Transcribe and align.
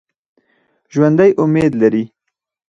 ژوندي 0.93 1.29
امید 1.43 1.73
لري 1.81 2.03